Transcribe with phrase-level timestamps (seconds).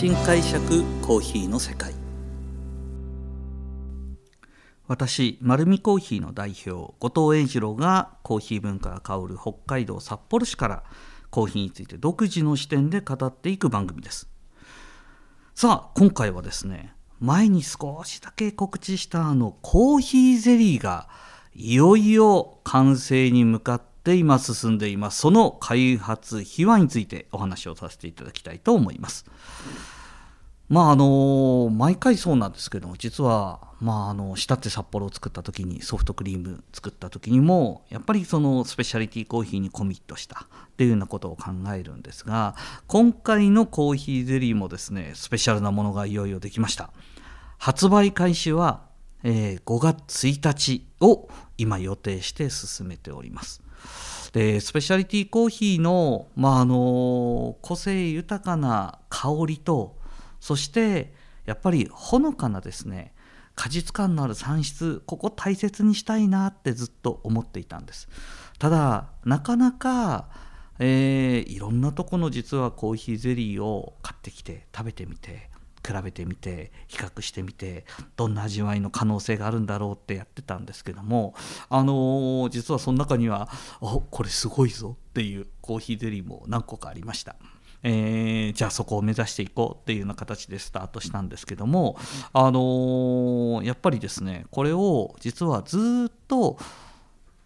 [0.00, 1.92] 新解釈コーヒーの世界。
[4.88, 10.84] 私丸見コーヒーの代表後藤英二郎がコーヒー文化が香る北海道札幌市から
[11.28, 14.30] コーヒーについて独自の視点で語っていく番組です。
[15.54, 21.10] さあ今回はですね前に少しだけ告知したあのコーヒーゼリーが
[21.54, 25.18] いよいよ完成に向かって今進んでいます。
[25.18, 29.26] その開発秘話についてお話をさせていただきたいと思います。
[30.70, 42.54] まああの毎回そうなんですけども実はまああの下って札幌を作った時にソフトクリーム作った時にもやっぱりそのスペシャリティコーヒーにコミットしたっていうようなことを考えるんですが
[42.86, 46.90] 今回のコーヒーゼリーもですねスペシャルなものがいよいよできました。
[47.60, 48.84] 発売開始は、
[49.22, 53.60] えー、5月1日を今予定して進めております。
[54.32, 59.99] でスペシャリティコーヒーの,、まあ、あの個性豊かな香りと
[60.40, 61.12] そして
[61.46, 63.14] やっぱりほのかなですね
[63.54, 68.08] 果実感のある産出ここ大切にしたいなってずっと思っていたんです
[68.58, 70.28] ただなかなか、
[70.78, 75.50] えー、いろんなとこの実はコーヒーゼリーを買ってきて食べてみて
[75.86, 77.84] 比べてみて比較してみて
[78.16, 81.34] どんな味わいの可能性があるんだろうってやってたんですけども
[81.68, 83.48] あのー、実はその中には
[83.80, 87.36] おこれすごいぞっていうコーヒーゼリーも何個かありました。
[87.82, 91.96] えー、じゃあそこを目指していこうっていうような形でスタートしたんですけども、
[92.32, 96.58] あのー、やっぱりですねこれを実はずっと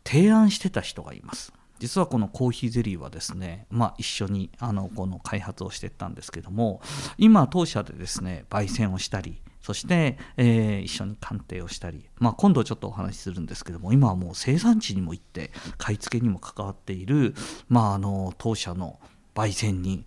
[0.05, 1.53] 提案してた人がいます。
[1.79, 6.81] 実はこのコーヒーゼリーはですね、まあ、一緒にあのこの開発をしてったんですけども
[7.19, 17.35] 今当社でですね焙煎をしたりそして、えー、一緒に鑑定をしたり、まあ、今度ちょっとお話しするんですけども今はもう生産地にも行って買い付けにも関わっている、
[17.69, 19.01] まあ、あの当社の
[19.35, 20.05] 焙煎人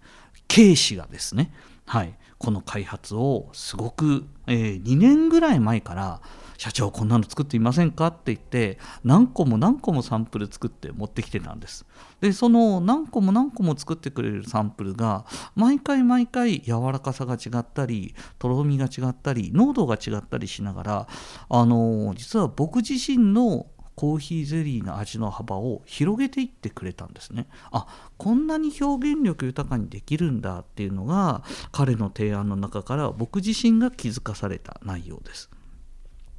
[0.48, 1.52] K 氏がですね、
[1.86, 6.22] はい、この開発をすごく、えー、2年ぐらい前から
[6.58, 11.86] 社長こんなの作っていませんかって言って何個も何個もサンプル作って持ってきてたんです。
[12.20, 21.08] でその何個も何個も作ってくれるサンプルが毎回毎回柔らかさが違ったりとろみが違ったり濃度が違ったりしながら
[21.50, 23.68] あの実は僕自身の
[23.98, 27.48] コーヒーゼリーの味の幅を広げていってくれたんですね。
[27.72, 27.88] あ
[28.18, 35.50] こんなに表現力豊かにできるんだっていうのが彼の提案の中から僕自身が気づかされた内容です。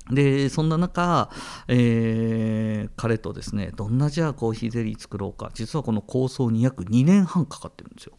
[0.09, 1.31] でそんな中、
[1.67, 5.51] えー、彼とですねどんなじゃあコーヒーゼリー作ろうか。
[5.53, 8.13] 実はこの構想に約2年半かかってるんですよ。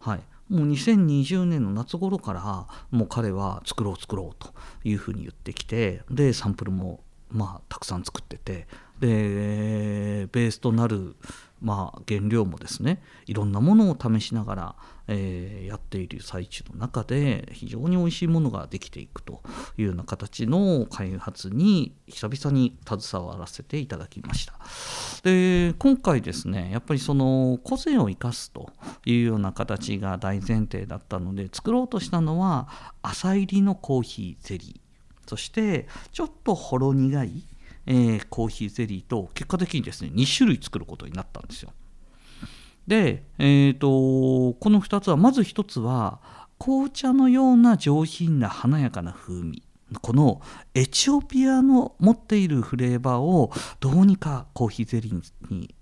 [0.00, 0.20] はい。
[0.48, 4.52] もう2020年の夏頃からもう彼は作ろう作ろうと
[4.82, 8.66] いうふうに言ってきてでサンプルもまあたくさん作ってて
[9.00, 11.16] でベースとなる
[11.60, 14.74] まあ、原料もですねいろんなものを試しながら、
[15.08, 19.42] えー、やっている最中の中で非常に美味しいものができていくと
[19.78, 24.54] いうような形の開発に久々に携わらせていただきました。
[25.22, 28.70] で今回ですねやっぱりその個性を生かすと
[29.06, 32.68] いうような形が大前提だったので作ろうとしたのは
[33.02, 34.85] 朝入りのコーヒーゼリー。
[35.26, 37.44] そしてちょっとほろ苦い
[37.86, 41.72] えー、コーヒーゼリーと結果的にですね2種類作ることになったんですよ。
[42.86, 46.20] で、えーと、この2つはまず1つは
[46.58, 49.62] 紅茶のような上品な華やかな風味
[50.00, 50.40] この
[50.74, 55.74] エチオピアの持っているフレーバーをどうにかコーヒーゼリーに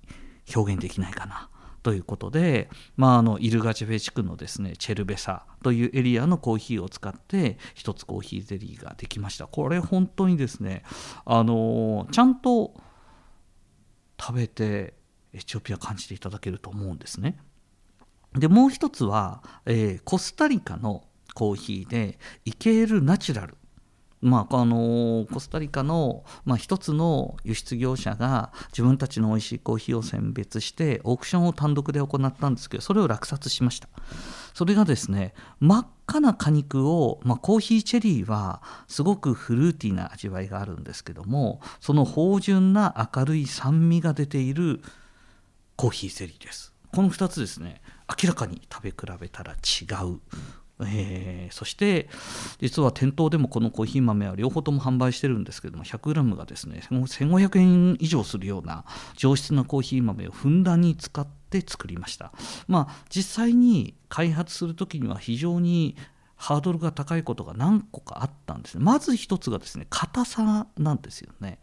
[0.55, 1.49] 表現できないかな
[1.85, 9.47] ということで、まあ、あのイルガチェフェ地区のですねチェルベサというエリアのコーヒーを使って一つコーヒーゼリーができました。
[9.47, 10.83] これ本当にですね
[11.27, 12.75] あのちゃんと
[14.19, 14.95] 食べて
[15.35, 17.37] エチオピア感じていただけると思うんですね。
[18.33, 23.59] でもう一つは、えー、コスタリカのコーヒーでイケールナチュラル。
[24.25, 33.89] まあ、あのコスタリカの、まあ、一つの輸出業者が自分たちの美味しいコーヒーを選別してオークションを単独で行ったんですけどそれを落札しました。
[34.55, 44.81] それがですね真っ赤な果肉を、まあ、コーヒーチェリーはすごくフルーティーな味わいがあるんですけどもその芳醇な明るい酸味が出ている
[45.77, 46.73] コーヒーゼリーです。
[46.95, 47.83] この2つですね
[48.23, 50.21] 明らかに食べ比べたら違う
[50.81, 52.09] えー、そして
[52.59, 58.85] 実は店頭でもこのコーヒー豆は両方とも販売してるんですけども 100g がですね1500円以上するような
[59.17, 62.33] 上質なコーヒー豆をふんだんに使って作りました。
[62.67, 65.97] まあ実際に開発する時には非常に
[66.37, 68.85] ハードルが高いことが何個かあったんですね。
[68.85, 71.59] まず一つがですね硬さなんですよね。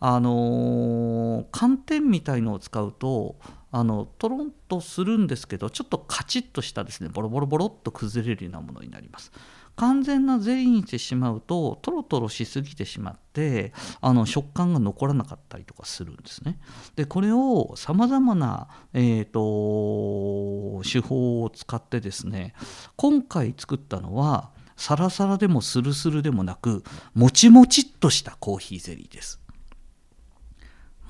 [0.00, 3.36] あのー、寒天みたいのを使うと
[3.78, 9.30] あのトロンとするんですけどちょっとカチッとしたですねボロボロボロっと崩れるようなものになります。
[9.76, 16.58] 完全なゼリーにしてしまうとトロトロしすぎてしまってあの食感が残らなかったりとかするんですね。
[16.94, 22.54] でこれをさまざまな、えーと手法を使ってですね
[22.96, 26.82] 今回作ったのはサラサラでもスルスルでもなく
[27.12, 29.38] もちもちっとしたコーヒーゼリーです。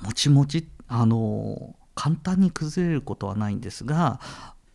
[0.03, 4.21] もちもちあの簡単に崩れることはないんですが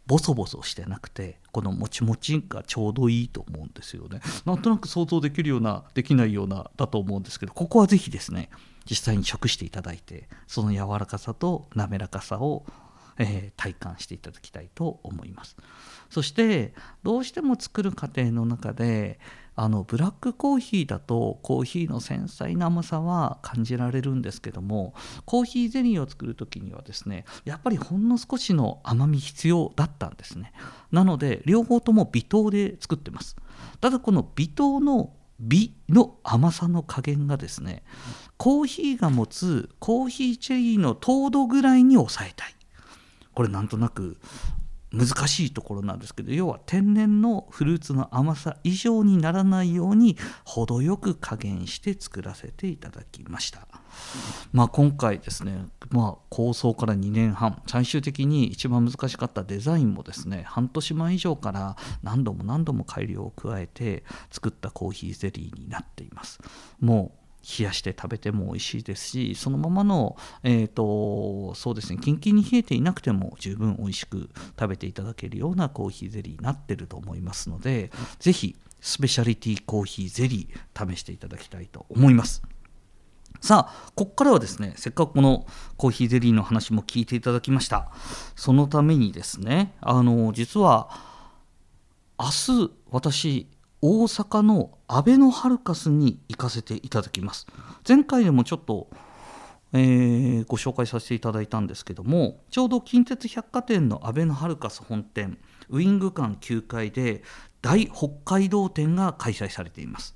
[0.08, 4.20] ボソボソしてなくてこのもちもちがちょうどいいと思うんですよね。
[4.46, 8.50] なんとなく想像できるようなできないようなだと思うんですけどここは是非ですね
[8.90, 12.66] 実際に食していただいてその柔らかさと滑らかさを
[13.18, 15.56] えー、体感していただきたいと思います。
[16.10, 19.20] そしてどうしても作る過程の中で
[19.56, 24.94] あのブラックコーヒーだとコーヒーの繊細な甘さは感じられるんですけども
[25.26, 30.54] コーヒーゼリーを作る時にはですねやっぱりほんの少しの甘み必要だったんですね。
[30.92, 33.36] なので両方とも微糖で作ってます。
[33.82, 37.84] ただこの微糖の美の甘さの加減がですね
[38.38, 42.56] コーヒーが持つコーヒーチェリーの糖度ぐらいに抑えたい。
[43.34, 44.18] これなんとなく
[44.92, 53.68] 難しいところなんですけど要は天然のフルーツの甘さ以上にならないように程よく加減して作らせていただきました。
[54.54, 66.40] まあ、今回ですね、まあ、構想から2年半最終的に一番難しかったデザインもですね半年前以上から何度も何度も改良を加えて作ったコーヒーゼリーになっています
[66.80, 67.21] もう
[67.60, 74.30] 冷やして食べても美味しいですしそのままの、えーとそうですね、キンキンに冷えていなくても十分美味しく
[74.60, 82.42] 食べていただけるようなコーヒーゼリーになってると思いますので是非スペシャリティコーヒーゼリー試していただきたいと思います。
[83.40, 85.48] さあ、ここからはですね、せっかくこの
[85.78, 87.92] コーヒーゼリーの話も聞いていただきました。
[88.36, 90.90] そのためにですね、あの、実は、
[92.20, 93.48] 明日、私、
[93.82, 97.48] 大阪のアベノハルカスに行かせていただきます。
[97.88, 98.88] 前回でもちょっと、
[99.74, 105.38] えー、ご紹介させていただいたんですけどもちょうど近鉄百貨店のアベノハルカス本店
[105.70, 107.24] ウイング館9階で
[107.62, 110.14] 大北海道展が開催されています。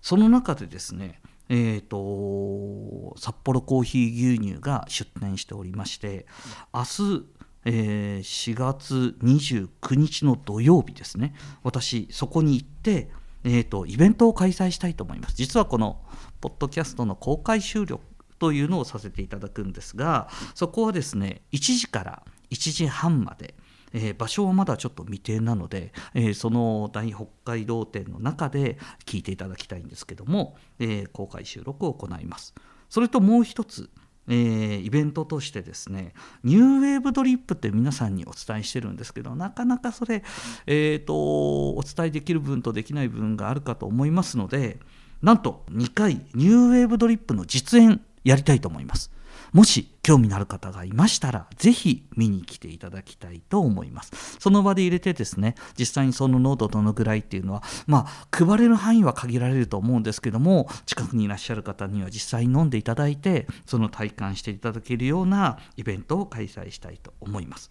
[0.00, 1.20] その中でですね
[1.50, 6.26] えーと、札幌コーヒー牛乳が出店しておりまして
[6.74, 7.24] 明日
[7.70, 11.34] えー、4月29日の土曜日ですね。
[11.62, 13.10] 私そこに行って、
[13.44, 15.36] えーと、イベントを開催したいと思います。
[15.36, 16.00] 実はこの
[16.40, 18.02] ポッドキャストの公開収録
[18.38, 23.54] というのをさせていただくんですがそこはですね1時から1時半まで、
[23.92, 32.54] えー、場所はまだちょっと未定なので、えー、その大北海道展の中で聞いていただきたいんですけども、えー、公開収録を行います。
[32.88, 33.90] それともう一つ
[34.28, 36.12] えー、イベントとしてですね
[36.44, 40.22] ニューウェーブドリップって皆さんにお伝えしてるんですけどなかなかそれ、
[40.66, 44.78] えーと、お伝えできる分とできない分があるかと思いますので
[45.22, 49.10] なんと2回ニューウェーブドリップの実演やりたいと思います。
[49.52, 54.36] もし興味のある方がいましたら、ぜひ見に来ていただきたいと思います。
[54.38, 67.70] その場で入れてですね、実際にその濃度どのぐらいっていうのは、まあ、配れる範囲は限られると思うんですけども、近くにいらっしゃる方には実際に飲んでいただいて、その体感していただけるようなイベントを開催したいと思います。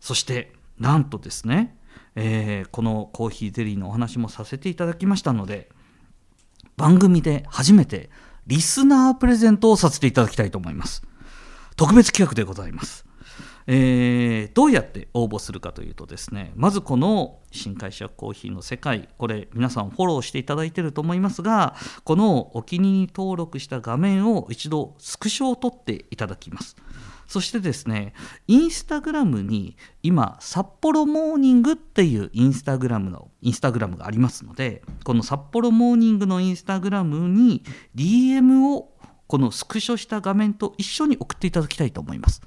[0.00, 1.78] そして、なんとですね、
[2.16, 5.70] えー、このコーヒーゼリーのお話もさせていただきましたので、
[6.76, 8.10] 番組で初めて
[8.46, 11.02] リスナープレゼントをさせていただきたいと思います。
[11.76, 13.04] 特別企画でございます。
[13.66, 21.74] えー、どうやって応募するかというとですねまずこの新会社コーヒーの世界これ皆さんフォローしていただいていると思いますが
[22.04, 26.76] このお気に入り登録した画面を一度スクショを取っていただきます
[27.26, 28.14] そしてですね、
[28.46, 37.62] インスタグラムに今、札幌モーニングっていうインスタグラムの、インスタグラムがありますので、この札幌モーニングのインスタグラムに
[37.94, 38.94] DM を
[39.26, 42.42] このスクショした画面と一緒に送っていただきたいと思います。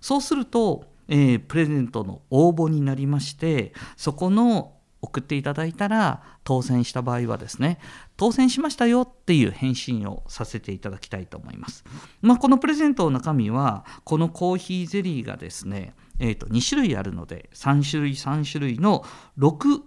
[0.00, 4.73] そうすると、えー、プレゼントの応募になりましてそこの
[5.04, 7.78] 送っていただいたら当選した場合はですね
[8.16, 11.84] 当選しましたよっていう返信をさせていただきたいと思います、
[12.22, 19.04] まあ、このプレゼントの中身はこのコーヒーゼリーがですね、えー、と2種類あるので3種類3種類の
[19.38, 19.80] 6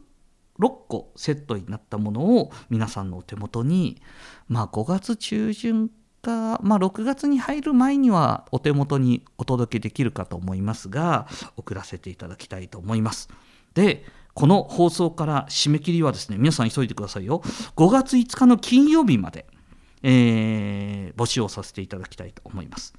[0.59, 4.01] 6個セットになったものを皆さんのお手元に、
[4.47, 13.29] まあ、5月中旬か、まあ、6月に入る前にはお手元にお届けできるかと思いますが送らせていただきたいと思います。
[13.74, 14.03] で
[14.38, 17.41] この放送から締め切りはですね、皆さん急いでくださいよ。
[17.75, 19.48] 5月5日の金曜日まで、
[20.03, 22.94] えー、募集をさせていただきたいと思います。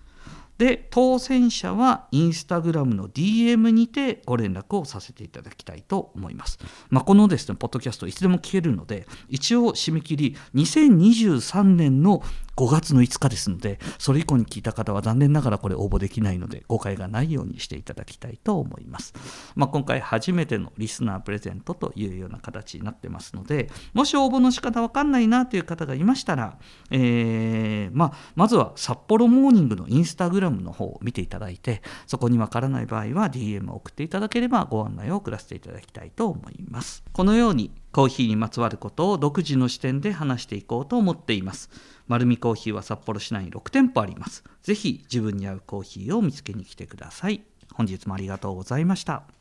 [0.59, 6.59] で当選者はインスタグラムの DM にてご連絡をさせていただきたいと思います。
[6.91, 12.25] まあ、このですねポッドキャストいつでも聞けるので一応締め切り2023年の
[12.59, 19.15] 5月の5日ですのでそれ以降に聞いた方は残念ながらこれ応募できないので誤解がないようにしていただきたいと思います。
[19.55, 26.59] まあ、今回初めてのリスナープレゼントというような形になってますのでもし応募の仕方わかんないなという方がいましたら、
[26.91, 37.05] えー、まあ、まずは札幌モーニングのインスタグラムの方を見ていただいてそこにわからない場合は DM を送っていただければご案内を送らせていただきたいと思います。
[37.13, 41.69] このようにコーヒーにまつわることを独自の視点で話していこうと思っています。
[42.07, 44.45] 丸見コーヒーは札幌市内に6店舗あります。
[44.63, 47.43] ぜひ自分に合うコーヒーを見つけに来てください。
[47.75, 49.38] 本日もありがとうございました。